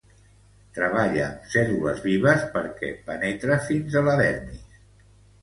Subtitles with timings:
[0.77, 4.67] Treballa amb cèl·lules vives perquè penetra fins a la dermis.